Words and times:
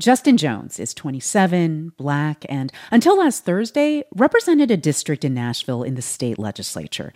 Justin 0.00 0.36
Jones 0.36 0.80
is 0.80 0.92
27, 0.92 1.92
black, 1.96 2.44
and 2.48 2.72
until 2.90 3.16
last 3.18 3.44
Thursday, 3.44 4.02
represented 4.16 4.68
a 4.72 4.76
district 4.76 5.24
in 5.24 5.34
Nashville 5.34 5.84
in 5.84 5.94
the 5.94 6.02
state 6.02 6.36
legislature. 6.36 7.12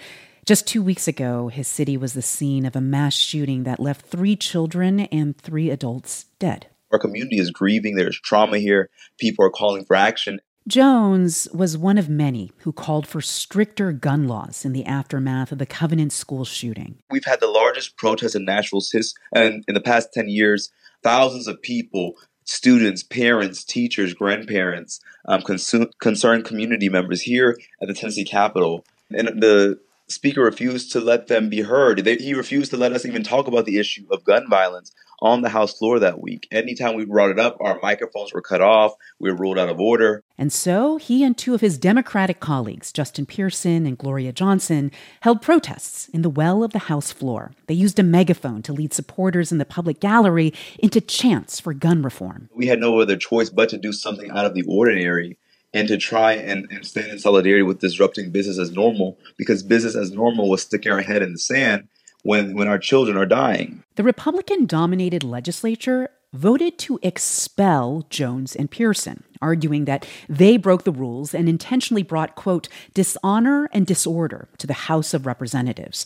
Just 0.46 0.68
two 0.68 0.80
weeks 0.80 1.09
ago, 1.09 1.48
his 1.48 1.66
city 1.66 1.96
was 1.96 2.12
the 2.12 2.22
scene 2.22 2.64
of 2.64 2.77
a 2.77 2.80
mass 2.80 3.14
shooting 3.14 3.64
that 3.64 3.80
left 3.80 4.06
three 4.06 4.36
children 4.36 5.00
and 5.00 5.36
three 5.36 5.70
adults 5.70 6.27
dead. 6.38 6.68
Our 6.93 7.00
community 7.00 7.41
is 7.41 7.50
grieving. 7.50 7.96
There's 7.96 8.20
trauma 8.20 8.59
here. 8.59 8.90
People 9.18 9.45
are 9.45 9.50
calling 9.50 9.84
for 9.84 9.96
action. 9.96 10.40
Jones 10.68 11.48
was 11.52 11.76
one 11.76 11.98
of 11.98 12.08
many 12.08 12.52
who 12.58 12.72
called 12.72 13.08
for 13.08 13.20
stricter 13.20 13.90
gun 13.90 14.29
laws 14.29 14.64
in 14.64 14.72
the 14.72 14.84
aftermath 14.84 15.50
of 15.50 15.58
the 15.58 15.66
Covenant 15.66 16.12
School 16.12 16.45
shooting. 16.45 16.98
We've 17.10 17.24
had 17.24 17.40
the 17.40 17.48
largest 17.48 17.96
protest 17.96 18.36
in 18.36 18.45
Nashville's 18.45 18.93
history, 18.93 19.21
and 19.35 19.64
in 19.67 19.75
the 19.75 19.81
past 19.81 20.13
10 20.13 20.29
years, 20.29 20.71
thousands 21.03 21.46
of 21.46 21.61
people 21.63 22.14
students, 22.48 23.02
parents, 23.02 23.62
teachers, 23.62 24.14
grandparents, 24.14 25.00
um, 25.26 25.43
consu- 25.43 25.90
concerned 25.98 26.46
community 26.46 26.89
members 26.89 27.20
here 27.20 27.58
at 27.82 27.89
the 27.89 27.94
Tennessee 27.94 28.25
Capitol. 28.25 28.86
And 29.11 29.43
the 29.43 29.79
speaker 30.08 30.43
refused 30.43 30.90
to 30.92 31.00
let 31.00 31.26
them 31.26 31.50
be 31.50 31.61
heard. 31.61 32.05
They, 32.05 32.16
he 32.16 32.33
refused 32.33 32.70
to 32.70 32.78
let 32.78 32.92
us 32.92 33.05
even 33.05 33.22
talk 33.22 33.47
about 33.48 33.66
the 33.66 33.78
issue 33.78 34.06
of 34.11 34.25
gun 34.25 34.48
violence 34.48 34.94
on 35.20 35.42
the 35.42 35.48
House 35.48 35.77
floor 35.77 35.98
that 35.98 36.20
week. 36.20 36.47
Anytime 36.50 36.95
we 36.95 37.05
brought 37.05 37.31
it 37.31 37.39
up, 37.39 37.56
our 37.61 37.78
microphones 37.83 38.33
were 38.33 38.42
cut 38.42 38.61
off, 38.61 38.95
we 39.19 39.31
were 39.31 39.36
ruled 39.36 39.59
out 39.59 39.69
of 39.69 39.81
order. 39.81 40.22
And 40.36 40.53
so 40.53 40.97
he 40.97 41.25
and 41.25 41.36
two 41.36 41.55
of 41.55 41.61
his 41.61 41.78
Democratic 41.78 42.41
colleagues, 42.41 42.92
Justin 42.92 43.27
Pearson 43.27 43.86
and 43.86 43.98
Gloria 43.98 44.33
Johnson, 44.33 44.92
held 45.20 45.42
protests 45.42 46.09
in 46.09 46.23
the 46.23 46.31
well 46.31 46.62
of 46.62 46.73
the 46.73 46.81
House 46.81 47.12
floor. 47.12 47.53
They 47.67 47.75
used 47.75 47.98
a 47.98 48.05
megaphone 48.05 48.62
to 48.62 48.73
lead 48.73 48.92
supporters 48.92 49.50
in 49.50 49.59
the 49.59 49.65
public 49.65 50.01
gallery 50.01 50.53
into 50.79 51.01
chants 51.01 51.59
for 51.59 51.75
gun 51.75 52.03
reform. 52.03 52.48
We 52.55 52.67
had 52.67 52.81
no 52.81 53.01
other 53.01 53.17
choice 53.17 53.51
but 53.51 53.69
to 53.70 53.79
do 53.79 53.92
something 53.92 54.31
out 54.31 54.47
of 54.47 54.55
the 54.55 54.64
ordinary 54.69 55.39
and 55.75 55.89
to 55.89 55.98
try 55.98 56.33
and, 56.33 56.67
and 56.70 56.87
stand 56.87 57.09
in 57.09 57.19
solidarity 57.19 57.62
with 57.62 57.81
disrupting 57.81 58.31
business 58.31 58.59
as 58.59 58.70
normal 58.70 59.19
because 59.37 59.62
business 59.62 59.95
as 59.95 60.11
normal 60.11 60.48
was 60.48 60.62
sticking 60.62 60.92
our 60.92 61.03
head 61.03 61.23
in 61.23 61.33
the 61.33 61.39
sand 61.39 61.89
when, 62.22 62.55
when 62.55 62.69
our 62.69 62.78
children 62.78 63.16
are 63.16 63.27
dying. 63.27 63.83
The 63.97 64.02
Republican 64.02 64.66
dominated 64.66 65.24
legislature 65.24 66.11
voted 66.33 66.78
to 66.78 66.98
expel 67.02 68.06
Jones 68.11 68.55
and 68.55 68.70
Pearson, 68.70 69.24
arguing 69.41 69.86
that 69.86 70.06
they 70.28 70.56
broke 70.56 70.84
the 70.84 70.92
rules 70.92 71.34
and 71.34 71.48
intentionally 71.48 72.02
brought, 72.02 72.34
quote, 72.34 72.69
dishonor 72.92 73.69
and 73.72 73.86
disorder 73.86 74.48
to 74.58 74.66
the 74.66 74.74
House 74.74 75.14
of 75.14 75.27
Representatives. 75.27 76.05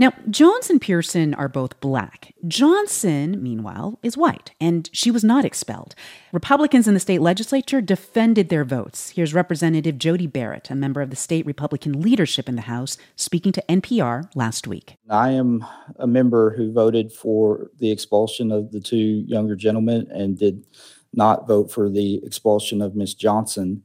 Now, 0.00 0.14
Jones 0.30 0.70
and 0.70 0.80
Pearson 0.80 1.34
are 1.34 1.46
both 1.46 1.78
black. 1.80 2.32
Johnson, 2.48 3.42
meanwhile, 3.42 3.98
is 4.02 4.16
white, 4.16 4.52
and 4.58 4.88
she 4.94 5.10
was 5.10 5.22
not 5.22 5.44
expelled. 5.44 5.94
Republicans 6.32 6.88
in 6.88 6.94
the 6.94 7.00
state 7.00 7.20
legislature 7.20 7.82
defended 7.82 8.48
their 8.48 8.64
votes. 8.64 9.10
Here's 9.10 9.34
Representative 9.34 9.98
Jody 9.98 10.26
Barrett, 10.26 10.70
a 10.70 10.74
member 10.74 11.02
of 11.02 11.10
the 11.10 11.16
state 11.16 11.44
Republican 11.44 12.00
leadership 12.00 12.48
in 12.48 12.56
the 12.56 12.62
House, 12.62 12.96
speaking 13.14 13.52
to 13.52 13.64
NPR 13.68 14.30
last 14.34 14.66
week. 14.66 14.96
I 15.10 15.32
am 15.32 15.66
a 15.96 16.06
member 16.06 16.56
who 16.56 16.72
voted 16.72 17.12
for 17.12 17.70
the 17.78 17.90
expulsion 17.90 18.50
of 18.50 18.72
the 18.72 18.80
two 18.80 18.96
younger 19.26 19.54
gentlemen 19.54 20.06
and 20.10 20.38
did 20.38 20.64
not 21.12 21.46
vote 21.46 21.70
for 21.70 21.90
the 21.90 22.24
expulsion 22.24 22.80
of 22.80 22.96
Miss 22.96 23.12
Johnson, 23.12 23.82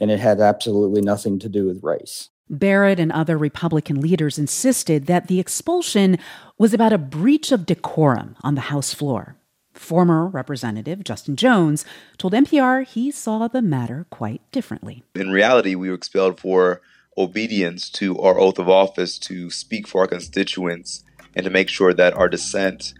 and 0.00 0.12
it 0.12 0.20
had 0.20 0.40
absolutely 0.40 1.00
nothing 1.00 1.40
to 1.40 1.48
do 1.48 1.66
with 1.66 1.82
race. 1.82 2.30
Barrett 2.48 3.00
and 3.00 3.10
other 3.10 3.36
Republican 3.36 4.00
leaders 4.00 4.38
insisted 4.38 5.06
that 5.06 5.28
the 5.28 5.40
expulsion 5.40 6.18
was 6.58 6.72
about 6.72 6.92
a 6.92 6.98
breach 6.98 7.50
of 7.52 7.66
decorum 7.66 8.36
on 8.42 8.54
the 8.54 8.62
House 8.62 8.94
floor. 8.94 9.36
Former 9.72 10.26
Representative 10.26 11.04
Justin 11.04 11.36
Jones 11.36 11.84
told 12.18 12.32
NPR 12.32 12.86
he 12.86 13.10
saw 13.10 13.46
the 13.46 13.60
matter 13.60 14.06
quite 14.10 14.40
differently. 14.52 15.02
In 15.14 15.30
reality, 15.30 15.74
we 15.74 15.88
were 15.88 15.94
expelled 15.94 16.40
for 16.40 16.80
obedience 17.18 17.90
to 17.90 18.18
our 18.20 18.38
oath 18.38 18.58
of 18.58 18.68
office 18.68 19.18
to 19.18 19.50
speak 19.50 19.86
for 19.86 20.02
our 20.02 20.06
constituents 20.06 21.04
and 21.34 21.44
to 21.44 21.50
make 21.50 21.68
sure 21.68 21.92
that 21.92 22.14
our 22.14 22.28
dissent 22.28 22.94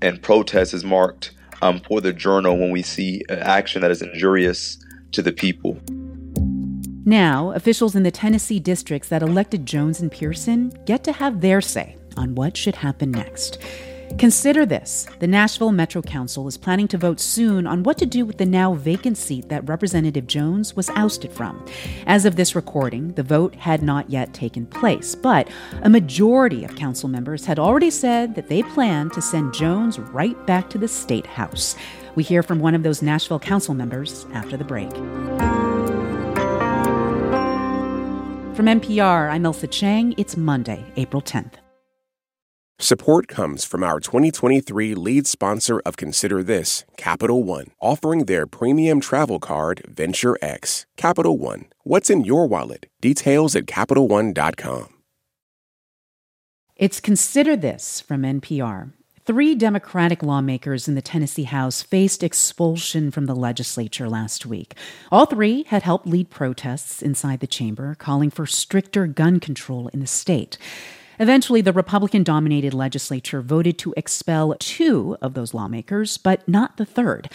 and 0.00 0.22
protest 0.22 0.74
is 0.74 0.84
marked 0.84 1.32
um, 1.60 1.80
for 1.80 2.00
the 2.00 2.12
journal 2.12 2.58
when 2.58 2.70
we 2.70 2.82
see 2.82 3.22
action 3.30 3.82
that 3.82 3.90
is 3.90 4.02
injurious 4.02 4.84
to 5.12 5.22
the 5.22 5.32
people. 5.32 5.80
Now, 7.04 7.50
officials 7.52 7.96
in 7.96 8.04
the 8.04 8.12
Tennessee 8.12 8.60
districts 8.60 9.08
that 9.08 9.22
elected 9.22 9.66
Jones 9.66 10.00
and 10.00 10.10
Pearson 10.10 10.72
get 10.86 11.02
to 11.04 11.12
have 11.12 11.40
their 11.40 11.60
say 11.60 11.96
on 12.16 12.36
what 12.36 12.56
should 12.56 12.76
happen 12.76 13.10
next. 13.10 13.58
Consider 14.18 14.66
this 14.66 15.06
the 15.18 15.26
Nashville 15.26 15.72
Metro 15.72 16.00
Council 16.02 16.46
is 16.46 16.56
planning 16.56 16.86
to 16.88 16.98
vote 16.98 17.18
soon 17.18 17.66
on 17.66 17.82
what 17.82 17.98
to 17.98 18.06
do 18.06 18.24
with 18.24 18.38
the 18.38 18.46
now 18.46 18.74
vacant 18.74 19.16
seat 19.16 19.48
that 19.48 19.66
Representative 19.68 20.26
Jones 20.26 20.76
was 20.76 20.90
ousted 20.90 21.32
from. 21.32 21.64
As 22.06 22.24
of 22.24 22.36
this 22.36 22.54
recording, 22.54 23.12
the 23.14 23.22
vote 23.22 23.54
had 23.54 23.82
not 23.82 24.10
yet 24.10 24.32
taken 24.32 24.66
place, 24.66 25.14
but 25.14 25.48
a 25.82 25.90
majority 25.90 26.64
of 26.64 26.76
council 26.76 27.08
members 27.08 27.46
had 27.46 27.58
already 27.58 27.90
said 27.90 28.34
that 28.34 28.48
they 28.48 28.62
plan 28.62 29.10
to 29.10 29.22
send 29.22 29.54
Jones 29.54 29.98
right 29.98 30.46
back 30.46 30.70
to 30.70 30.78
the 30.78 30.88
state 30.88 31.26
house. 31.26 31.74
We 32.14 32.22
hear 32.22 32.42
from 32.42 32.60
one 32.60 32.74
of 32.74 32.82
those 32.82 33.02
Nashville 33.02 33.40
council 33.40 33.74
members 33.74 34.26
after 34.34 34.56
the 34.56 34.64
break. 34.64 34.90
From 38.54 38.66
NPR, 38.66 39.30
I'm 39.30 39.44
Ailsa 39.44 39.70
Chang. 39.70 40.14
It's 40.18 40.36
Monday, 40.36 40.84
April 40.96 41.22
10th. 41.22 41.54
Support 42.78 43.26
comes 43.26 43.64
from 43.64 43.82
our 43.82 43.98
2023 43.98 44.94
lead 44.94 45.26
sponsor 45.26 45.80
of 45.86 45.96
Consider 45.96 46.42
This, 46.42 46.84
Capital 46.98 47.44
One, 47.44 47.68
offering 47.80 48.26
their 48.26 48.46
premium 48.46 49.00
travel 49.00 49.38
card, 49.40 49.82
Venture 49.88 50.36
X. 50.42 50.84
Capital 50.98 51.38
One, 51.38 51.64
what's 51.84 52.10
in 52.10 52.24
your 52.24 52.46
wallet? 52.46 52.90
Details 53.00 53.56
at 53.56 53.64
CapitalOne.com. 53.64 54.88
It's 56.76 57.00
Consider 57.00 57.56
This 57.56 58.02
from 58.02 58.20
NPR. 58.20 58.92
Three 59.24 59.54
Democratic 59.54 60.20
lawmakers 60.24 60.88
in 60.88 60.96
the 60.96 61.00
Tennessee 61.00 61.44
House 61.44 61.80
faced 61.80 62.24
expulsion 62.24 63.12
from 63.12 63.26
the 63.26 63.36
legislature 63.36 64.08
last 64.08 64.46
week. 64.46 64.74
All 65.12 65.26
three 65.26 65.62
had 65.68 65.84
helped 65.84 66.08
lead 66.08 66.28
protests 66.28 67.00
inside 67.00 67.38
the 67.38 67.46
chamber, 67.46 67.94
calling 67.94 68.30
for 68.30 68.46
stricter 68.46 69.06
gun 69.06 69.38
control 69.38 69.86
in 69.92 70.00
the 70.00 70.08
state. 70.08 70.58
Eventually, 71.20 71.60
the 71.60 71.72
Republican 71.72 72.24
dominated 72.24 72.74
legislature 72.74 73.42
voted 73.42 73.78
to 73.78 73.94
expel 73.96 74.56
two 74.58 75.16
of 75.22 75.34
those 75.34 75.54
lawmakers, 75.54 76.16
but 76.16 76.48
not 76.48 76.76
the 76.76 76.84
third. 76.84 77.30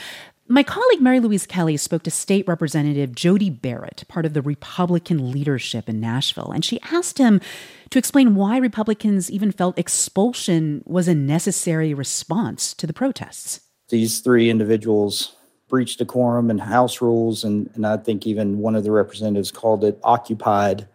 My 0.49 0.63
colleague 0.63 1.01
Mary 1.01 1.19
Louise 1.19 1.45
Kelly 1.45 1.75
spoke 1.75 2.03
to 2.03 2.11
State 2.11 2.47
Representative 2.47 3.13
Jody 3.13 3.49
Barrett, 3.49 4.05
part 4.07 4.25
of 4.25 4.33
the 4.33 4.41
Republican 4.41 5.29
leadership 5.29 5.89
in 5.89 5.99
Nashville, 5.99 6.51
and 6.51 6.63
she 6.63 6.79
asked 6.83 7.17
him 7.17 7.41
to 7.89 7.99
explain 7.99 8.33
why 8.33 8.57
Republicans 8.57 9.29
even 9.29 9.51
felt 9.51 9.77
expulsion 9.77 10.83
was 10.85 11.09
a 11.09 11.15
necessary 11.15 11.93
response 11.93 12.73
to 12.75 12.87
the 12.87 12.93
protests. 12.93 13.59
These 13.89 14.21
three 14.21 14.49
individuals 14.49 15.35
breached 15.67 15.99
decorum 15.99 16.49
and 16.49 16.61
House 16.61 17.01
rules, 17.01 17.43
and, 17.43 17.69
and 17.73 17.85
I 17.85 17.97
think 17.97 18.25
even 18.25 18.59
one 18.59 18.75
of 18.75 18.85
the 18.85 18.91
representatives 18.91 19.51
called 19.51 19.83
it 19.83 19.99
occupied 20.01 20.87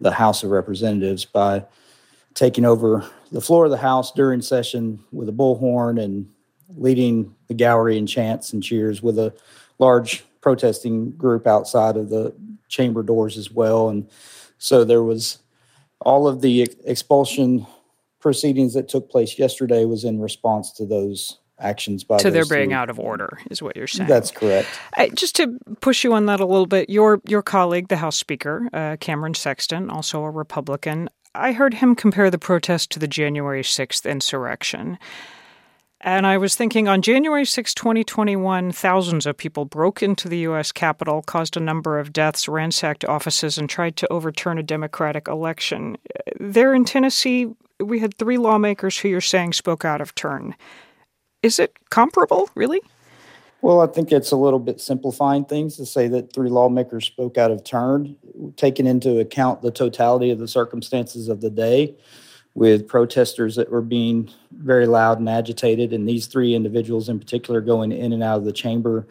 the 0.00 0.10
House 0.10 0.42
of 0.42 0.50
Representatives 0.50 1.24
by 1.24 1.64
taking 2.34 2.64
over 2.64 3.08
the 3.30 3.40
floor 3.40 3.66
of 3.66 3.70
the 3.70 3.76
House 3.76 4.10
during 4.10 4.42
session 4.42 4.98
with 5.12 5.28
a 5.28 5.32
bullhorn 5.32 6.02
and 6.02 6.28
leading 6.74 7.34
the 7.48 7.54
gallery 7.54 7.98
in 7.98 8.06
chants 8.06 8.52
and 8.52 8.62
cheers 8.62 9.02
with 9.02 9.18
a 9.18 9.34
large 9.78 10.24
protesting 10.40 11.12
group 11.12 11.46
outside 11.46 11.96
of 11.96 12.08
the 12.08 12.34
chamber 12.68 13.02
doors 13.02 13.36
as 13.36 13.50
well. 13.50 13.88
And 13.88 14.08
so 14.58 14.84
there 14.84 15.02
was 15.02 15.38
all 16.00 16.26
of 16.28 16.40
the 16.40 16.62
expulsion 16.84 17.66
proceedings 18.20 18.74
that 18.74 18.88
took 18.88 19.10
place 19.10 19.38
yesterday 19.38 19.84
was 19.84 20.04
in 20.04 20.20
response 20.20 20.72
to 20.72 20.86
those 20.86 21.38
actions 21.58 22.04
by 22.04 22.18
to 22.18 22.30
their 22.30 22.44
being 22.44 22.72
out 22.72 22.90
of 22.90 22.98
order 22.98 23.38
is 23.50 23.62
what 23.62 23.76
you're 23.76 23.86
saying. 23.86 24.08
That's 24.08 24.30
correct. 24.30 24.68
I, 24.96 25.08
just 25.08 25.36
to 25.36 25.58
push 25.80 26.04
you 26.04 26.12
on 26.12 26.26
that 26.26 26.40
a 26.40 26.46
little 26.46 26.66
bit, 26.66 26.90
your 26.90 27.20
your 27.26 27.42
colleague, 27.42 27.88
the 27.88 27.96
House 27.96 28.16
Speaker 28.16 28.68
uh, 28.72 28.96
Cameron 29.00 29.34
Sexton, 29.34 29.88
also 29.88 30.22
a 30.22 30.30
Republican, 30.30 31.08
I 31.34 31.52
heard 31.52 31.74
him 31.74 31.94
compare 31.94 32.30
the 32.30 32.38
protest 32.38 32.90
to 32.92 32.98
the 32.98 33.08
January 33.08 33.62
6th 33.62 34.10
insurrection. 34.10 34.98
And 36.02 36.26
I 36.26 36.36
was 36.36 36.54
thinking 36.54 36.88
on 36.88 37.00
January 37.00 37.46
6, 37.46 37.72
2021, 37.72 38.72
thousands 38.72 39.24
of 39.24 39.36
people 39.36 39.64
broke 39.64 40.02
into 40.02 40.28
the 40.28 40.38
U.S. 40.38 40.70
Capitol, 40.70 41.22
caused 41.22 41.56
a 41.56 41.60
number 41.60 41.98
of 41.98 42.12
deaths, 42.12 42.48
ransacked 42.48 43.04
offices, 43.04 43.56
and 43.56 43.68
tried 43.68 43.96
to 43.96 44.12
overturn 44.12 44.58
a 44.58 44.62
Democratic 44.62 45.26
election. 45.26 45.96
There 46.38 46.74
in 46.74 46.84
Tennessee, 46.84 47.48
we 47.80 47.98
had 48.00 48.14
three 48.14 48.36
lawmakers 48.36 48.98
who 48.98 49.08
you're 49.08 49.20
saying 49.22 49.54
spoke 49.54 49.84
out 49.84 50.02
of 50.02 50.14
turn. 50.14 50.54
Is 51.42 51.58
it 51.58 51.74
comparable, 51.90 52.50
really? 52.54 52.80
Well, 53.62 53.80
I 53.80 53.86
think 53.86 54.12
it's 54.12 54.32
a 54.32 54.36
little 54.36 54.58
bit 54.58 54.80
simplifying 54.82 55.46
things 55.46 55.76
to 55.78 55.86
say 55.86 56.08
that 56.08 56.32
three 56.32 56.50
lawmakers 56.50 57.06
spoke 57.06 57.38
out 57.38 57.50
of 57.50 57.64
turn, 57.64 58.16
taking 58.56 58.86
into 58.86 59.18
account 59.18 59.62
the 59.62 59.70
totality 59.70 60.30
of 60.30 60.38
the 60.38 60.46
circumstances 60.46 61.28
of 61.28 61.40
the 61.40 61.50
day 61.50 61.96
with 62.56 62.88
protesters 62.88 63.54
that 63.54 63.70
were 63.70 63.82
being 63.82 64.30
very 64.50 64.86
loud 64.86 65.18
and 65.18 65.28
agitated, 65.28 65.92
and 65.92 66.08
these 66.08 66.26
three 66.26 66.54
individuals 66.54 67.10
in 67.10 67.18
particular 67.18 67.60
going 67.60 67.92
in 67.92 68.14
and 68.14 68.22
out 68.22 68.38
of 68.38 68.46
the 68.46 68.52
chamber 68.52 69.06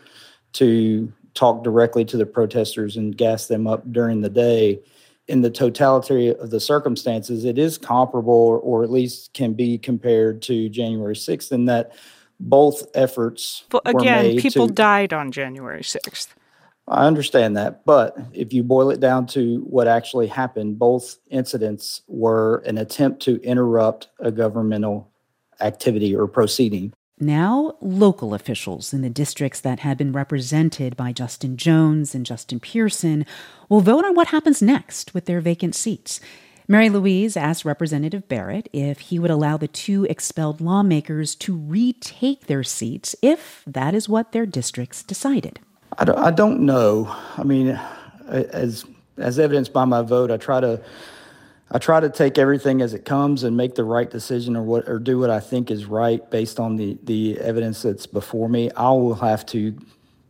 to 0.53 1.13
talk 1.35 1.63
directly 1.63 2.03
to 2.03 2.17
the 2.17 2.25
protesters 2.25 2.97
and 2.97 3.15
gas 3.15 3.45
them 3.45 3.67
up 3.67 3.89
during 3.91 4.21
the 4.21 4.29
day. 4.29 4.79
In 5.27 5.41
the 5.41 5.51
totality 5.51 6.29
of 6.29 6.49
the 6.49 6.59
circumstances, 6.59 7.45
it 7.45 7.59
is 7.59 7.77
comparable 7.77 8.59
or 8.63 8.83
at 8.83 8.89
least 8.89 9.31
can 9.33 9.53
be 9.53 9.77
compared 9.77 10.41
to 10.43 10.67
January 10.67 11.15
6th 11.15 11.51
in 11.51 11.65
that 11.65 11.91
both 12.39 12.87
efforts. 12.95 13.65
Well, 13.71 13.83
again, 13.85 14.37
people 14.37 14.67
to, 14.67 14.73
died 14.73 15.13
on 15.13 15.31
January 15.31 15.83
6th. 15.83 16.29
I 16.87 17.07
understand 17.07 17.57
that. 17.57 17.83
But 17.85 18.17
if 18.33 18.53
you 18.53 18.63
boil 18.63 18.91
it 18.91 18.99
down 18.99 19.25
to 19.27 19.61
what 19.61 19.87
actually 19.87 20.27
happened, 20.27 20.77
both 20.77 21.17
incidents 21.29 22.01
were 22.07 22.57
an 22.65 22.77
attempt 22.77 23.21
to 23.23 23.41
interrupt 23.41 24.09
a 24.19 24.31
governmental 24.31 25.11
activity 25.59 26.15
or 26.15 26.27
proceeding. 26.27 26.93
Now, 27.19 27.77
local 27.79 28.33
officials 28.33 28.93
in 28.93 29.01
the 29.01 29.09
districts 29.09 29.61
that 29.61 29.79
had 29.79 29.97
been 29.97 30.11
represented 30.11 30.97
by 30.97 31.13
Justin 31.13 31.55
Jones 31.55 32.13
and 32.13 32.25
Justin 32.25 32.59
Pearson 32.59 33.25
will 33.69 33.79
vote 33.79 34.03
on 34.03 34.15
what 34.15 34.27
happens 34.27 34.61
next 34.61 35.13
with 35.13 35.25
their 35.25 35.39
vacant 35.39 35.75
seats. 35.75 36.19
Mary 36.67 36.89
Louise 36.89 37.37
asked 37.37 37.63
Representative 37.63 38.27
Barrett 38.27 38.67
if 38.73 38.99
he 38.99 39.19
would 39.19 39.31
allow 39.31 39.55
the 39.55 39.67
two 39.67 40.05
expelled 40.05 40.59
lawmakers 40.59 41.35
to 41.35 41.55
retake 41.55 42.47
their 42.47 42.63
seats 42.63 43.15
if 43.21 43.63
that 43.65 43.93
is 43.93 44.09
what 44.09 44.31
their 44.31 44.45
districts 44.45 45.01
decided. 45.01 45.59
I 45.97 46.05
don't, 46.05 46.17
I 46.17 46.31
don't 46.31 46.61
know. 46.61 47.15
I 47.37 47.43
mean, 47.43 47.79
as 48.27 48.85
as 49.17 49.39
evidenced 49.39 49.73
by 49.73 49.85
my 49.85 50.01
vote, 50.01 50.31
I 50.31 50.37
try 50.37 50.59
to 50.59 50.81
I 51.71 51.79
try 51.79 51.99
to 51.99 52.09
take 52.09 52.37
everything 52.37 52.81
as 52.81 52.93
it 52.93 53.05
comes 53.05 53.43
and 53.43 53.57
make 53.57 53.75
the 53.75 53.83
right 53.83 54.09
decision 54.09 54.55
or 54.55 54.63
what 54.63 54.87
or 54.87 54.99
do 54.99 55.19
what 55.19 55.29
I 55.29 55.39
think 55.39 55.71
is 55.71 55.85
right 55.85 56.27
based 56.29 56.59
on 56.59 56.75
the 56.75 56.97
the 57.03 57.39
evidence 57.39 57.81
that's 57.81 58.05
before 58.05 58.49
me. 58.49 58.71
I 58.71 58.89
will 58.91 59.15
have 59.15 59.45
to 59.47 59.77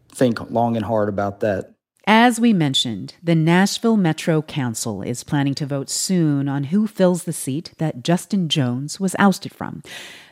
think 0.09 0.50
long 0.51 0.75
and 0.77 0.85
hard 0.85 1.09
about 1.09 1.41
that. 1.41 1.75
As 2.07 2.40
we 2.40 2.54
mentioned, 2.54 3.16
the 3.24 3.34
Nashville 3.34 3.98
Metro 3.98 4.44
Council 4.44 5.02
is 5.02 5.24
planning 5.24 5.56
to 5.56 5.66
vote 5.66 5.90
soon 5.90 6.48
on 6.48 6.66
who 6.66 6.86
fills 6.86 7.24
the 7.24 7.34
seat 7.34 7.72
that 7.80 8.04
Justin 8.04 8.48
Jones 8.48 9.00
was 9.00 9.16
ousted 9.18 9.52
from. 9.52 9.81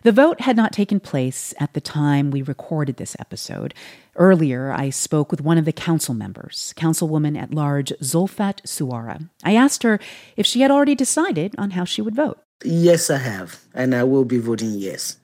The 0.04 0.12
vote 0.12 0.42
had 0.42 0.56
not 0.56 0.72
taken 0.72 1.00
place 1.00 1.52
at 1.60 1.74
the 1.74 1.81
time 1.81 2.30
we 2.30 2.44
recorded 2.44 2.98
this 2.98 3.16
episode. 3.18 3.74
Earlier, 4.16 4.72
I 4.72 4.92
spoke 4.92 5.31
with 5.31 5.42
one 5.42 5.58
of 5.58 5.66
the 5.66 5.74
council 5.74 6.14
members, 6.14 6.75
Councilwoman 6.78 7.36
at 7.36 7.56
Large 7.56 7.92
Zulfat 8.04 8.62
Suara. 8.68 9.28
I 9.44 9.56
asked 9.56 9.81
her 9.81 10.00
if 10.38 10.46
she 10.46 10.62
had 10.62 10.70
already 10.70 10.94
decided 10.94 11.56
on 11.58 11.72
how 11.72 11.86
she 11.86 12.04
would 12.04 12.16
vote. 12.16 12.40
Yes, 12.64 13.10
I 13.10 13.18
have, 13.18 13.62
and 13.74 13.96
I 13.96 14.04
will 14.04 14.25
be 14.25 14.38
voting 14.38 14.74
yes 14.75 15.18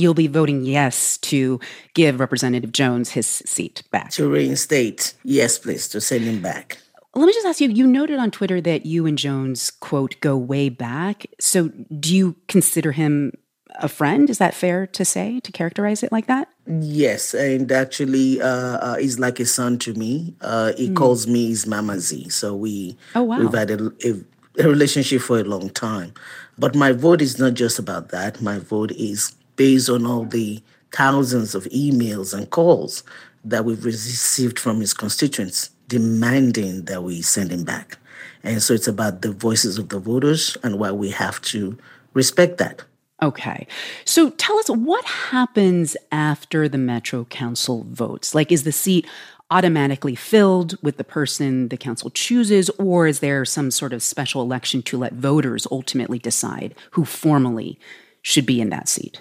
you'll 0.00 0.14
be 0.14 0.26
voting 0.26 0.64
yes 0.64 1.18
to 1.18 1.60
give 1.94 2.20
Representative 2.20 2.72
Jones 2.72 3.10
his 3.10 3.26
seat 3.26 3.82
back. 3.90 4.10
To 4.12 4.28
reinstate, 4.28 5.14
yes, 5.24 5.58
please, 5.58 5.88
to 5.88 6.00
send 6.00 6.24
him 6.24 6.40
back. 6.40 6.78
Let 7.14 7.26
me 7.26 7.32
just 7.32 7.46
ask 7.46 7.60
you 7.60 7.68
you 7.68 7.86
noted 7.86 8.18
on 8.18 8.30
Twitter 8.30 8.60
that 8.60 8.86
you 8.86 9.04
and 9.06 9.18
Jones, 9.18 9.70
quote, 9.70 10.14
go 10.20 10.36
way 10.36 10.68
back. 10.68 11.26
So 11.40 11.68
do 11.98 12.14
you 12.14 12.36
consider 12.46 12.92
him 12.92 13.32
a 13.80 13.88
friend? 13.88 14.30
Is 14.30 14.38
that 14.38 14.54
fair 14.54 14.86
to 14.86 15.04
say, 15.04 15.40
to 15.40 15.50
characterize 15.50 16.02
it 16.02 16.12
like 16.12 16.26
that? 16.26 16.48
Yes, 16.66 17.34
and 17.34 17.70
actually, 17.72 18.40
uh, 18.40 18.46
uh, 18.46 18.96
he's 18.96 19.18
like 19.18 19.40
a 19.40 19.46
son 19.46 19.78
to 19.80 19.94
me. 19.94 20.36
Uh, 20.40 20.72
he 20.76 20.88
mm. 20.88 20.96
calls 20.96 21.26
me 21.26 21.48
his 21.48 21.66
Mama 21.66 21.98
Z. 21.98 22.28
So 22.28 22.54
we, 22.54 22.96
oh, 23.16 23.24
wow. 23.24 23.40
we've 23.40 23.52
had 23.52 23.72
a, 23.72 23.86
a, 24.04 24.64
a 24.64 24.68
relationship 24.68 25.22
for 25.22 25.40
a 25.40 25.44
long 25.44 25.70
time. 25.70 26.14
But 26.58 26.76
my 26.76 26.92
vote 26.92 27.22
is 27.22 27.40
not 27.40 27.54
just 27.54 27.78
about 27.78 28.10
that. 28.10 28.40
My 28.40 28.58
vote 28.58 28.92
is 28.92 29.34
based 29.60 29.90
on 29.90 30.06
all 30.06 30.24
the 30.24 30.58
thousands 30.90 31.54
of 31.54 31.64
emails 31.64 32.32
and 32.32 32.48
calls 32.48 33.04
that 33.44 33.62
we've 33.62 33.84
received 33.84 34.58
from 34.58 34.80
his 34.80 34.94
constituents 34.94 35.68
demanding 35.86 36.86
that 36.86 37.02
we 37.02 37.20
send 37.20 37.50
him 37.50 37.62
back. 37.62 37.98
And 38.42 38.62
so 38.62 38.72
it's 38.72 38.88
about 38.88 39.20
the 39.20 39.32
voices 39.32 39.76
of 39.76 39.90
the 39.90 39.98
voters 39.98 40.56
and 40.62 40.78
why 40.78 40.92
we 40.92 41.10
have 41.10 41.42
to 41.52 41.76
respect 42.14 42.56
that. 42.56 42.84
Okay. 43.22 43.66
So 44.06 44.30
tell 44.30 44.56
us 44.56 44.70
what 44.70 45.04
happens 45.04 45.94
after 46.10 46.66
the 46.66 46.78
Metro 46.78 47.26
Council 47.26 47.84
votes? 47.90 48.34
Like, 48.34 48.50
is 48.50 48.64
the 48.64 48.72
seat 48.72 49.06
automatically 49.50 50.14
filled 50.14 50.82
with 50.82 50.96
the 50.96 51.04
person 51.04 51.68
the 51.68 51.76
council 51.76 52.08
chooses, 52.08 52.70
or 52.78 53.06
is 53.06 53.20
there 53.20 53.44
some 53.44 53.70
sort 53.70 53.92
of 53.92 54.02
special 54.02 54.40
election 54.40 54.80
to 54.84 54.96
let 54.96 55.12
voters 55.12 55.66
ultimately 55.70 56.18
decide 56.18 56.74
who 56.92 57.04
formally 57.04 57.78
should 58.22 58.46
be 58.46 58.58
in 58.62 58.70
that 58.70 58.88
seat? 58.88 59.20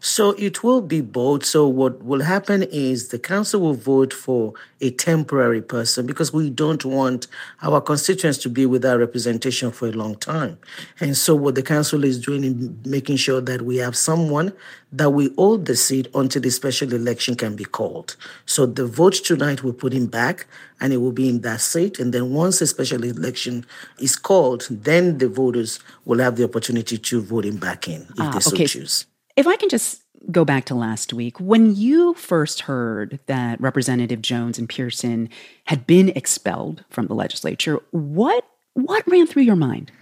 So 0.00 0.30
it 0.32 0.62
will 0.62 0.80
be 0.80 1.00
both. 1.00 1.44
So 1.44 1.66
what 1.66 2.02
will 2.02 2.22
happen 2.22 2.62
is 2.64 3.08
the 3.08 3.18
council 3.18 3.60
will 3.60 3.74
vote 3.74 4.12
for 4.12 4.54
a 4.80 4.90
temporary 4.90 5.62
person 5.62 6.06
because 6.06 6.32
we 6.32 6.50
don't 6.50 6.84
want 6.84 7.26
our 7.62 7.80
constituents 7.80 8.38
to 8.38 8.48
be 8.48 8.66
without 8.66 8.98
representation 8.98 9.70
for 9.70 9.88
a 9.88 9.92
long 9.92 10.16
time. 10.16 10.58
And 11.00 11.16
so 11.16 11.34
what 11.34 11.54
the 11.54 11.62
council 11.62 12.04
is 12.04 12.20
doing 12.20 12.44
is 12.44 12.54
making 12.86 13.16
sure 13.16 13.40
that 13.40 13.62
we 13.62 13.76
have 13.78 13.96
someone 13.96 14.52
that 14.92 15.10
we 15.10 15.32
hold 15.36 15.66
the 15.66 15.74
seat 15.74 16.08
until 16.14 16.40
the 16.42 16.50
special 16.50 16.92
election 16.92 17.34
can 17.34 17.56
be 17.56 17.64
called. 17.64 18.16
So 18.46 18.66
the 18.66 18.86
vote 18.86 19.14
tonight 19.14 19.64
will 19.64 19.72
put 19.72 19.92
him 19.92 20.06
back 20.06 20.46
and 20.80 20.92
it 20.92 20.98
will 20.98 21.12
be 21.12 21.28
in 21.28 21.40
that 21.40 21.60
seat. 21.60 21.98
And 21.98 22.12
then 22.12 22.32
once 22.32 22.60
a 22.60 22.66
special 22.66 23.02
election 23.02 23.66
is 23.98 24.16
called, 24.16 24.68
then 24.70 25.18
the 25.18 25.28
voters 25.28 25.80
will 26.04 26.18
have 26.18 26.36
the 26.36 26.44
opportunity 26.44 26.98
to 26.98 27.20
vote 27.20 27.44
him 27.44 27.56
back 27.56 27.88
in 27.88 28.02
if 28.02 28.08
ah, 28.18 28.30
they 28.30 28.40
so 28.40 28.52
okay. 28.52 28.66
choose. 28.66 29.06
If 29.36 29.46
I 29.46 29.56
can 29.56 29.68
just 29.68 30.02
go 30.30 30.44
back 30.44 30.64
to 30.66 30.74
last 30.74 31.12
week, 31.12 31.38
when 31.38 31.74
you 31.74 32.14
first 32.14 32.62
heard 32.62 33.18
that 33.26 33.60
Representative 33.60 34.22
Jones 34.22 34.58
and 34.58 34.68
Pearson 34.68 35.28
had 35.64 35.86
been 35.86 36.10
expelled 36.10 36.84
from 36.90 37.06
the 37.06 37.14
legislature, 37.14 37.80
what 37.90 38.46
what 38.74 39.06
ran 39.06 39.26
through 39.26 39.42
your 39.42 39.56
mind? 39.56 39.92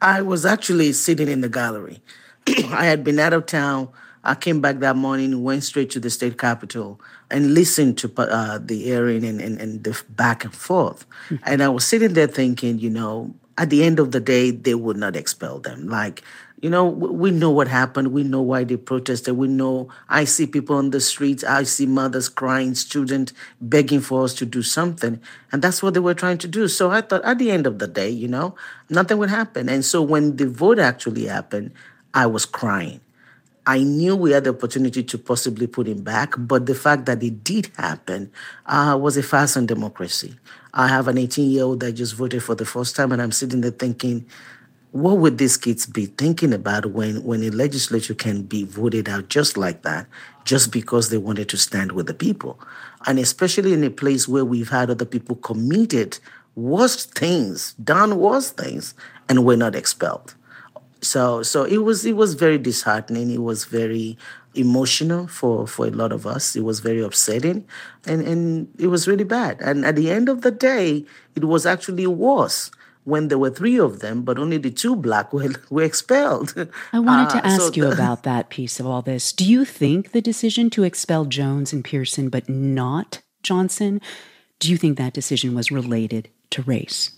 I 0.00 0.22
was 0.22 0.46
actually 0.46 0.92
sitting 0.92 1.28
in 1.28 1.40
the 1.40 1.48
gallery. 1.48 2.00
I 2.48 2.86
had 2.86 3.04
been 3.04 3.18
out 3.18 3.32
of 3.32 3.46
town. 3.46 3.88
I 4.24 4.34
came 4.34 4.60
back 4.60 4.78
that 4.80 4.96
morning, 4.96 5.42
went 5.42 5.64
straight 5.64 5.90
to 5.90 6.00
the 6.00 6.10
state 6.10 6.38
capitol, 6.38 7.00
and 7.30 7.54
listened 7.54 7.98
to 7.98 8.12
uh, 8.16 8.58
the 8.58 8.82
hearing 8.82 9.24
and, 9.24 9.40
and, 9.40 9.60
and, 9.60 9.84
the 9.84 10.00
back 10.10 10.44
and 10.44 10.54
forth. 10.54 11.06
Mm-hmm. 11.28 11.44
And 11.46 11.62
I 11.62 11.68
was 11.68 11.86
sitting 11.86 12.14
there 12.14 12.26
thinking, 12.26 12.78
you 12.78 12.90
know, 12.90 13.34
at 13.56 13.70
the 13.70 13.84
end 13.84 13.98
of 13.98 14.12
the 14.12 14.20
day, 14.20 14.50
they 14.50 14.74
would 14.74 14.96
not 14.96 15.16
expel 15.16 15.60
them. 15.60 15.88
Like 15.88 16.22
you 16.60 16.70
know, 16.70 16.86
we 16.86 17.30
know 17.30 17.50
what 17.50 17.68
happened. 17.68 18.12
We 18.12 18.24
know 18.24 18.42
why 18.42 18.64
they 18.64 18.76
protested. 18.76 19.36
We 19.36 19.46
know 19.46 19.88
I 20.08 20.24
see 20.24 20.46
people 20.46 20.76
on 20.76 20.90
the 20.90 21.00
streets. 21.00 21.44
I 21.44 21.62
see 21.62 21.86
mothers 21.86 22.28
crying, 22.28 22.74
students 22.74 23.32
begging 23.60 24.00
for 24.00 24.24
us 24.24 24.34
to 24.34 24.46
do 24.46 24.62
something. 24.62 25.20
And 25.52 25.62
that's 25.62 25.82
what 25.82 25.94
they 25.94 26.00
were 26.00 26.14
trying 26.14 26.38
to 26.38 26.48
do. 26.48 26.66
So 26.66 26.90
I 26.90 27.00
thought 27.02 27.24
at 27.24 27.38
the 27.38 27.50
end 27.50 27.66
of 27.66 27.78
the 27.78 27.86
day, 27.86 28.10
you 28.10 28.26
know, 28.26 28.56
nothing 28.90 29.18
would 29.18 29.30
happen. 29.30 29.68
And 29.68 29.84
so 29.84 30.02
when 30.02 30.36
the 30.36 30.48
vote 30.48 30.78
actually 30.78 31.26
happened, 31.26 31.72
I 32.12 32.26
was 32.26 32.44
crying. 32.44 33.00
I 33.64 33.82
knew 33.82 34.16
we 34.16 34.32
had 34.32 34.44
the 34.44 34.50
opportunity 34.50 35.02
to 35.02 35.18
possibly 35.18 35.66
put 35.66 35.86
him 35.86 36.02
back, 36.02 36.32
but 36.38 36.64
the 36.64 36.74
fact 36.74 37.04
that 37.04 37.22
it 37.22 37.44
did 37.44 37.70
happen 37.76 38.32
uh, 38.64 38.98
was 38.98 39.18
a 39.18 39.22
farce 39.22 39.58
on 39.58 39.66
democracy. 39.66 40.36
I 40.72 40.88
have 40.88 41.06
an 41.06 41.18
18 41.18 41.50
year 41.50 41.64
old 41.64 41.80
that 41.80 41.92
just 41.92 42.14
voted 42.14 42.42
for 42.42 42.54
the 42.54 42.64
first 42.64 42.96
time, 42.96 43.12
and 43.12 43.20
I'm 43.20 43.30
sitting 43.30 43.60
there 43.60 43.70
thinking, 43.70 44.24
what 44.92 45.18
would 45.18 45.38
these 45.38 45.56
kids 45.56 45.86
be 45.86 46.06
thinking 46.06 46.52
about 46.52 46.86
when, 46.86 47.22
when 47.22 47.42
a 47.42 47.50
legislature 47.50 48.14
can 48.14 48.42
be 48.42 48.64
voted 48.64 49.08
out 49.08 49.28
just 49.28 49.56
like 49.56 49.82
that, 49.82 50.06
just 50.44 50.72
because 50.72 51.10
they 51.10 51.18
wanted 51.18 51.48
to 51.50 51.56
stand 51.56 51.92
with 51.92 52.06
the 52.06 52.14
people? 52.14 52.58
And 53.06 53.18
especially 53.18 53.72
in 53.72 53.84
a 53.84 53.90
place 53.90 54.26
where 54.26 54.44
we've 54.44 54.70
had 54.70 54.90
other 54.90 55.04
people 55.04 55.36
committed 55.36 56.18
worst 56.54 57.14
things, 57.14 57.74
done 57.74 58.18
worse 58.18 58.50
things, 58.50 58.94
and 59.28 59.44
were 59.44 59.56
not 59.56 59.74
expelled. 59.74 60.34
So 61.00 61.44
so 61.44 61.62
it 61.62 61.78
was 61.78 62.04
it 62.04 62.16
was 62.16 62.34
very 62.34 62.58
disheartening. 62.58 63.30
It 63.30 63.42
was 63.42 63.66
very 63.66 64.18
emotional 64.54 65.28
for, 65.28 65.66
for 65.66 65.86
a 65.86 65.90
lot 65.90 66.12
of 66.12 66.26
us. 66.26 66.56
It 66.56 66.62
was 66.62 66.80
very 66.80 67.00
upsetting 67.00 67.64
and, 68.06 68.22
and 68.22 68.68
it 68.78 68.88
was 68.88 69.06
really 69.06 69.24
bad. 69.24 69.60
And 69.60 69.84
at 69.84 69.94
the 69.94 70.10
end 70.10 70.28
of 70.28 70.40
the 70.40 70.50
day, 70.50 71.04
it 71.36 71.44
was 71.44 71.66
actually 71.66 72.06
worse 72.06 72.70
when 73.08 73.28
there 73.28 73.38
were 73.38 73.50
three 73.50 73.78
of 73.80 74.00
them, 74.00 74.22
but 74.22 74.38
only 74.38 74.58
the 74.58 74.70
two 74.70 74.94
black 74.94 75.32
were, 75.32 75.48
were 75.70 75.82
expelled. 75.82 76.54
I 76.92 76.98
wanted 76.98 77.30
to 77.30 77.38
uh, 77.38 77.48
ask 77.48 77.62
so 77.62 77.72
you 77.72 77.90
about 77.90 78.22
that 78.24 78.50
piece 78.50 78.78
of 78.78 78.86
all 78.86 79.00
this. 79.00 79.32
Do 79.32 79.50
you 79.50 79.64
think 79.64 80.12
the 80.12 80.20
decision 80.20 80.68
to 80.70 80.84
expel 80.84 81.24
Jones 81.24 81.72
and 81.72 81.82
Pearson, 81.82 82.28
but 82.28 82.48
not 82.48 83.22
Johnson, 83.42 84.00
do 84.58 84.70
you 84.70 84.76
think 84.76 84.98
that 84.98 85.14
decision 85.14 85.54
was 85.54 85.72
related 85.72 86.28
to 86.50 86.62
race? 86.62 87.10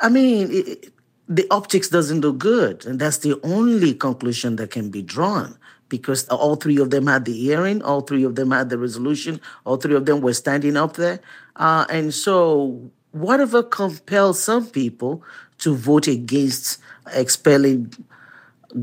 I 0.00 0.08
mean, 0.08 0.48
it, 0.50 0.92
the 1.28 1.46
optics 1.50 1.88
doesn't 1.88 2.20
look 2.20 2.38
good, 2.38 2.84
and 2.84 2.98
that's 2.98 3.18
the 3.18 3.38
only 3.44 3.94
conclusion 3.94 4.56
that 4.56 4.72
can 4.72 4.90
be 4.90 5.02
drawn 5.02 5.56
because 5.88 6.26
all 6.28 6.56
three 6.56 6.78
of 6.78 6.90
them 6.90 7.06
had 7.06 7.24
the 7.24 7.32
hearing, 7.32 7.82
all 7.82 8.00
three 8.00 8.24
of 8.24 8.34
them 8.34 8.50
had 8.50 8.68
the 8.68 8.78
resolution, 8.78 9.40
all 9.64 9.76
three 9.76 9.94
of 9.94 10.06
them 10.06 10.20
were 10.20 10.32
standing 10.32 10.76
up 10.76 10.94
there. 10.94 11.20
Uh, 11.54 11.84
and 11.88 12.12
so 12.12 12.90
whatever 13.14 13.62
compels 13.62 14.42
some 14.42 14.66
people 14.66 15.22
to 15.58 15.74
vote 15.74 16.08
against 16.08 16.78
expelling 17.12 17.92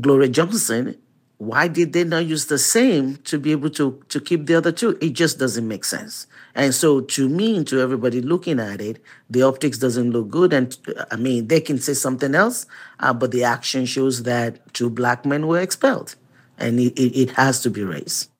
Gloria 0.00 0.28
Johnson 0.28 0.96
why 1.42 1.66
did 1.66 1.92
they 1.92 2.04
not 2.04 2.24
use 2.24 2.46
the 2.46 2.56
same 2.56 3.16
to 3.24 3.36
be 3.36 3.50
able 3.50 3.70
to, 3.70 4.00
to 4.10 4.20
keep 4.20 4.46
the 4.46 4.54
other 4.54 4.70
two? 4.70 4.96
It 5.00 5.10
just 5.10 5.40
doesn't 5.40 5.66
make 5.66 5.84
sense. 5.84 6.28
And 6.54 6.72
so 6.72 7.00
to 7.00 7.28
me 7.28 7.56
and 7.56 7.66
to 7.66 7.80
everybody 7.80 8.20
looking 8.20 8.60
at 8.60 8.80
it, 8.80 9.02
the 9.28 9.42
optics 9.42 9.78
doesn't 9.78 10.12
look 10.12 10.30
good. 10.30 10.52
And 10.52 10.76
I 11.10 11.16
mean, 11.16 11.48
they 11.48 11.60
can 11.60 11.78
say 11.78 11.94
something 11.94 12.36
else, 12.36 12.66
uh, 13.00 13.12
but 13.12 13.32
the 13.32 13.42
action 13.42 13.86
shows 13.86 14.22
that 14.22 14.72
two 14.72 14.88
black 14.88 15.26
men 15.26 15.48
were 15.48 15.60
expelled. 15.60 16.14
And 16.58 16.78
it, 16.78 16.96
it, 16.96 17.18
it 17.18 17.30
has 17.32 17.60
to 17.62 17.70
be 17.70 17.82
raised. 17.82 18.30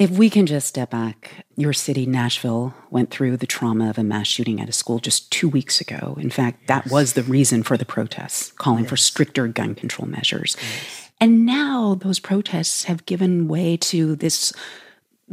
If 0.00 0.12
we 0.12 0.30
can 0.30 0.46
just 0.46 0.66
step 0.66 0.88
back, 0.88 1.44
your 1.56 1.74
city, 1.74 2.06
Nashville, 2.06 2.72
went 2.88 3.10
through 3.10 3.36
the 3.36 3.46
trauma 3.46 3.90
of 3.90 3.98
a 3.98 4.02
mass 4.02 4.28
shooting 4.28 4.58
at 4.58 4.66
a 4.66 4.72
school 4.72 4.98
just 4.98 5.30
two 5.30 5.46
weeks 5.46 5.78
ago. 5.78 6.16
In 6.18 6.30
fact, 6.30 6.68
that 6.68 6.90
was 6.90 7.12
the 7.12 7.22
reason 7.22 7.62
for 7.62 7.76
the 7.76 7.84
protests, 7.84 8.50
calling 8.52 8.84
yes. 8.84 8.88
for 8.88 8.96
stricter 8.96 9.46
gun 9.46 9.74
control 9.74 10.08
measures. 10.08 10.56
Yes. 10.58 11.10
And 11.20 11.44
now 11.44 11.96
those 11.96 12.18
protests 12.18 12.84
have 12.84 13.04
given 13.04 13.46
way 13.46 13.76
to 13.76 14.16
this 14.16 14.54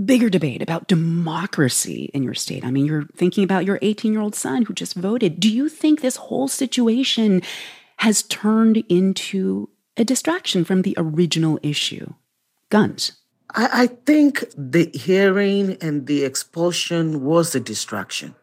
bigger 0.04 0.30
debate 0.30 0.62
about 0.62 0.90
democracy 0.90 2.12
in 2.14 2.22
your 2.22 2.34
state. 2.34 2.66
I 2.66 2.70
mean, 2.70 2.86
you're 2.86 3.08
thinking 3.16 3.46
about 3.46 3.64
your 3.64 3.80
18 3.82 4.12
year 4.12 4.22
old 4.22 4.36
son 4.36 4.64
who 4.64 4.74
just 4.74 4.96
voted. 4.96 5.40
Do 5.40 5.50
you 5.50 5.70
think 5.70 6.02
this 6.02 6.18
whole 6.18 6.50
situation 6.50 7.42
has 8.00 8.22
turned 8.24 8.84
into 8.90 9.70
a 9.96 10.04
distraction 10.04 10.66
from 10.66 10.82
the 10.82 10.94
original 10.98 11.58
issue 11.64 12.16
guns? 12.70 13.14
I, 13.56 13.84
I 13.84 13.88
think 13.88 14.46
the 14.58 14.90
hearing 14.94 15.78
and 15.82 16.08
the 16.08 16.24
expulsion 16.24 17.24
was 17.24 17.56
a 17.56 17.60
distraction. 17.60 18.36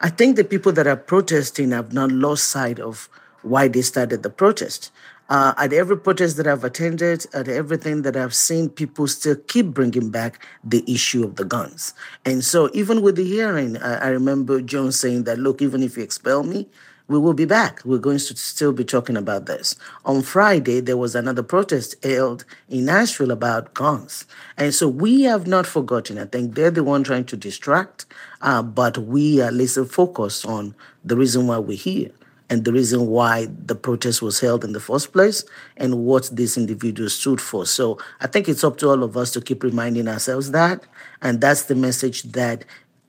I 0.00 0.08
think 0.08 0.36
the 0.36 0.44
people 0.44 0.72
that 0.72 0.86
are 0.86 0.96
protesting 0.96 1.70
have 1.70 1.92
not 1.92 2.10
lost 2.10 2.48
sight 2.48 2.80
of 2.80 3.08
why 3.42 3.68
they 3.68 3.82
started 3.82 4.22
the 4.22 4.30
protest. 4.30 4.90
Uh, 5.28 5.54
at 5.56 5.72
every 5.72 5.96
protest 5.96 6.36
that 6.36 6.46
I've 6.46 6.64
attended, 6.64 7.26
at 7.32 7.48
everything 7.48 8.02
that 8.02 8.16
I've 8.16 8.34
seen, 8.34 8.68
people 8.68 9.06
still 9.06 9.36
keep 9.36 9.66
bringing 9.68 10.10
back 10.10 10.44
the 10.62 10.84
issue 10.92 11.24
of 11.24 11.36
the 11.36 11.44
guns. 11.44 11.94
And 12.24 12.44
so, 12.44 12.68
even 12.74 13.00
with 13.00 13.16
the 13.16 13.24
hearing, 13.24 13.78
I, 13.78 13.94
I 13.94 14.08
remember 14.08 14.60
Jones 14.60 14.98
saying 14.98 15.24
that, 15.24 15.38
look, 15.38 15.62
even 15.62 15.82
if 15.82 15.96
you 15.96 16.02
expel 16.02 16.42
me, 16.42 16.68
we 17.08 17.18
will 17.18 17.34
be 17.34 17.44
back. 17.44 17.80
We're 17.84 17.98
going 17.98 18.18
to 18.18 18.36
still 18.36 18.72
be 18.72 18.84
talking 18.84 19.16
about 19.16 19.46
this. 19.46 19.76
On 20.04 20.22
Friday, 20.22 20.80
there 20.80 20.96
was 20.96 21.14
another 21.14 21.42
protest 21.42 22.02
held 22.04 22.44
in 22.68 22.86
Nashville 22.86 23.30
about 23.30 23.74
guns. 23.74 24.26
And 24.56 24.74
so 24.74 24.88
we 24.88 25.22
have 25.22 25.46
not 25.46 25.66
forgotten. 25.66 26.18
I 26.18 26.26
think 26.26 26.54
they're 26.54 26.70
the 26.70 26.84
one 26.84 27.04
trying 27.04 27.24
to 27.26 27.36
distract, 27.36 28.06
uh, 28.40 28.62
but 28.62 28.98
we 28.98 29.40
are 29.40 29.50
less 29.50 29.78
focused 29.90 30.46
on 30.46 30.74
the 31.04 31.16
reason 31.16 31.46
why 31.46 31.58
we're 31.58 31.76
here 31.76 32.10
and 32.52 32.66
the 32.66 32.72
reason 32.72 33.06
why 33.06 33.46
the 33.64 33.74
protest 33.74 34.20
was 34.20 34.40
held 34.40 34.62
in 34.62 34.72
the 34.72 34.80
first 34.80 35.10
place 35.14 35.42
and 35.78 36.04
what 36.04 36.28
these 36.30 36.58
individuals 36.58 37.14
stood 37.14 37.40
for. 37.40 37.64
So 37.64 37.98
I 38.20 38.26
think 38.26 38.46
it's 38.46 38.62
up 38.62 38.76
to 38.78 38.90
all 38.90 39.02
of 39.02 39.16
us 39.16 39.30
to 39.32 39.40
keep 39.40 39.62
reminding 39.62 40.06
ourselves 40.06 40.50
that. 40.50 40.84
And 41.22 41.40
that's 41.40 41.62
the 41.62 41.74
message 41.74 42.24
that 42.24 42.66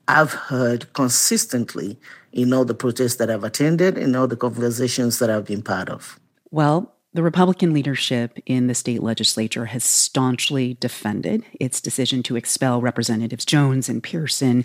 I've 0.08 0.32
heard 0.32 0.92
consistently 0.92 1.98
in 2.32 2.52
all 2.52 2.64
the 2.64 2.74
protests 2.74 3.16
that 3.16 3.30
I've 3.30 3.44
attended, 3.44 3.96
in 3.96 4.14
all 4.16 4.26
the 4.26 4.36
conversations 4.36 5.18
that 5.18 5.30
I've 5.30 5.46
been 5.46 5.62
part 5.62 5.88
of. 5.88 6.18
Well, 6.50 6.94
the 7.14 7.22
Republican 7.22 7.72
leadership 7.72 8.38
in 8.44 8.66
the 8.66 8.74
state 8.74 9.02
legislature 9.02 9.66
has 9.66 9.84
staunchly 9.84 10.74
defended 10.80 11.44
its 11.60 11.80
decision 11.80 12.24
to 12.24 12.36
expel 12.36 12.80
Representatives 12.80 13.44
Jones 13.44 13.88
and 13.88 14.02
Pearson. 14.02 14.64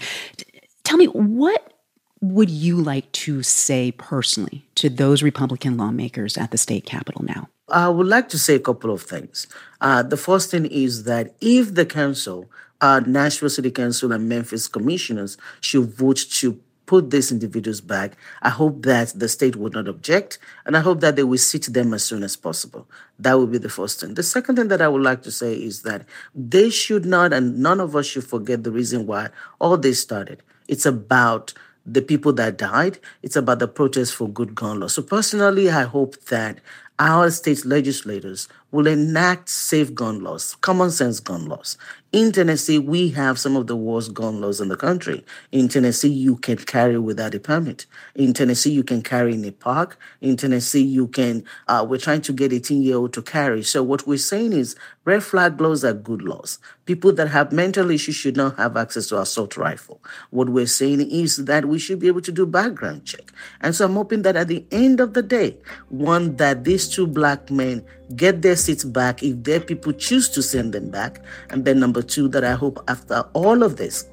Tell 0.83 0.97
me, 0.97 1.05
what 1.05 1.73
would 2.21 2.49
you 2.49 2.75
like 2.81 3.11
to 3.11 3.43
say 3.43 3.91
personally 3.91 4.65
to 4.75 4.89
those 4.89 5.21
Republican 5.21 5.77
lawmakers 5.77 6.37
at 6.37 6.49
the 6.51 6.57
state 6.57 6.85
capitol 6.85 7.23
now? 7.23 7.49
I 7.69 7.87
would 7.87 8.07
like 8.07 8.29
to 8.29 8.39
say 8.39 8.55
a 8.55 8.59
couple 8.59 8.91
of 8.91 9.03
things. 9.03 9.45
Uh, 9.79 10.01
the 10.01 10.17
first 10.17 10.49
thing 10.49 10.65
is 10.65 11.03
that 11.03 11.35
if 11.39 11.75
the 11.75 11.85
council, 11.85 12.49
uh, 12.81 13.01
Nashville 13.05 13.49
City 13.49 13.71
Council 13.71 14.11
and 14.11 14.27
Memphis 14.29 14.67
commissioners 14.67 15.37
should 15.61 15.85
vote 15.85 16.23
to 16.31 16.59
put 16.89 17.11
these 17.11 17.31
individuals 17.31 17.81
back, 17.81 18.17
I 18.41 18.49
hope 18.49 18.81
that 18.81 19.13
the 19.15 19.29
state 19.29 19.55
would 19.55 19.73
not 19.73 19.87
object, 19.87 20.39
and 20.65 20.75
I 20.75 20.79
hope 20.79 21.01
that 21.01 21.15
they 21.15 21.23
will 21.23 21.37
sit 21.37 21.71
them 21.71 21.93
as 21.93 22.03
soon 22.03 22.23
as 22.23 22.35
possible. 22.35 22.87
That 23.19 23.37
would 23.37 23.51
be 23.51 23.59
the 23.59 23.69
first 23.69 23.99
thing. 23.99 24.15
The 24.15 24.23
second 24.23 24.55
thing 24.55 24.69
that 24.69 24.81
I 24.81 24.87
would 24.87 25.03
like 25.03 25.21
to 25.21 25.31
say 25.31 25.53
is 25.53 25.83
that 25.83 26.03
they 26.33 26.71
should 26.71 27.05
not, 27.05 27.31
and 27.31 27.59
none 27.59 27.79
of 27.79 27.95
us 27.95 28.07
should 28.07 28.23
forget 28.23 28.63
the 28.63 28.71
reason 28.71 29.05
why 29.05 29.29
all 29.59 29.77
this 29.77 30.01
started. 30.01 30.41
It's 30.67 30.87
about 30.87 31.53
the 31.85 32.01
people 32.01 32.33
that 32.33 32.57
died. 32.57 32.97
It's 33.21 33.35
about 33.35 33.59
the 33.59 33.67
protest 33.67 34.15
for 34.15 34.27
good 34.27 34.55
gun 34.55 34.79
law. 34.79 34.87
So 34.87 35.03
personally, 35.03 35.69
I 35.69 35.83
hope 35.83 36.19
that 36.25 36.59
our 36.97 37.29
state 37.29 37.65
legislators 37.65 38.47
will 38.71 38.87
enact 38.87 39.49
safe 39.49 39.93
gun 39.93 40.21
laws, 40.21 40.55
common 40.61 40.91
sense 40.91 41.19
gun 41.19 41.47
laws. 41.47 41.77
In 42.11 42.31
Tennessee, 42.31 42.79
we 42.79 43.09
have 43.09 43.37
some 43.37 43.55
of 43.55 43.67
the 43.67 43.75
worst 43.75 44.15
gun 44.15 44.41
laws 44.41 44.59
in 44.59 44.67
the 44.67 44.75
country. 44.75 45.23
In 45.51 45.67
Tennessee, 45.67 46.09
you 46.09 46.37
can 46.37 46.57
carry 46.57 46.97
without 46.97 47.35
a 47.35 47.39
permit. 47.39 47.85
In 48.15 48.33
Tennessee, 48.33 48.71
you 48.71 48.83
can 48.83 49.03
carry 49.03 49.35
in 49.35 49.45
a 49.45 49.51
park. 49.51 49.99
In 50.19 50.35
Tennessee, 50.35 50.81
you 50.81 51.07
can, 51.07 51.43
uh, 51.67 51.85
we're 51.87 51.99
trying 51.99 52.21
to 52.21 52.33
get 52.33 52.51
18 52.51 52.81
year 52.81 52.95
old 52.95 53.13
to 53.13 53.21
carry. 53.21 53.61
So 53.61 53.83
what 53.83 54.07
we're 54.07 54.17
saying 54.17 54.53
is 54.53 54.75
red 55.05 55.21
flag 55.21 55.61
laws 55.61 55.85
are 55.85 55.93
good 55.93 56.23
laws. 56.23 56.57
People 56.85 57.13
that 57.13 57.27
have 57.27 57.51
mental 57.51 57.91
issues 57.91 58.15
should 58.15 58.35
not 58.35 58.57
have 58.57 58.75
access 58.75 59.05
to 59.09 59.21
assault 59.21 59.55
rifle. 59.55 60.01
What 60.31 60.49
we're 60.49 60.65
saying 60.65 61.01
is 61.11 61.45
that 61.45 61.65
we 61.65 61.77
should 61.77 61.99
be 61.99 62.07
able 62.07 62.21
to 62.21 62.31
do 62.31 62.47
background 62.47 63.05
check. 63.05 63.31
And 63.61 63.75
so 63.75 63.85
I'm 63.85 63.93
hoping 63.93 64.23
that 64.23 64.35
at 64.35 64.47
the 64.47 64.65
end 64.71 64.99
of 64.99 65.13
the 65.13 65.21
day, 65.21 65.57
one, 65.89 66.37
that 66.37 66.63
these 66.63 66.89
two 66.89 67.05
black 67.05 67.51
men 67.51 67.85
get 68.15 68.41
their 68.41 68.55
seats 68.59 68.83
back 68.83 69.23
if 69.23 69.43
their 69.43 69.59
people 69.59 69.93
choose 69.93 70.29
to 70.29 70.41
send 70.41 70.73
them 70.73 70.89
back. 70.89 71.23
And 71.49 71.65
then 71.65 71.79
number 71.79 72.01
two, 72.01 72.27
that 72.29 72.43
I 72.43 72.53
hope 72.53 72.83
after 72.87 73.21
all 73.33 73.63
of 73.63 73.77
this, 73.77 74.07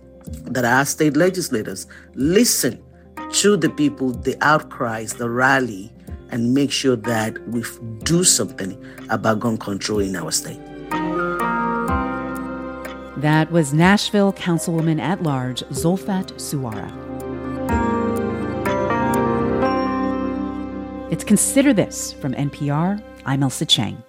that 0.45 0.65
our 0.65 0.85
state 0.85 1.17
legislators 1.17 1.87
listen 2.15 2.83
to 3.33 3.57
the 3.57 3.71
people, 3.71 4.11
the 4.13 4.37
outcries, 4.41 5.15
the 5.15 5.29
rally, 5.29 5.93
and 6.31 6.55
make 6.55 6.71
sure 6.73 6.97
that 6.97 7.39
we 7.49 7.63
do 8.03 8.25
something 8.25 8.83
about 9.11 9.41
gun 9.41 9.59
control 9.59 10.01
in 10.01 10.17
our 10.17 10.33
state. 10.33 10.61
That 13.19 13.51
was 13.51 13.73
Nashville 13.73 14.33
Councilwoman 14.33 15.01
at 15.01 15.23
Large 15.23 15.63
Zulfat 15.71 16.33
Suara. 16.35 16.93
It's 21.11 21.25
Consider 21.25 21.73
This 21.73 22.13
from 22.13 22.35
NPR 22.35 23.03
I'm 23.25 23.41
Ailsa 23.41 23.67
Chang. 23.67 24.03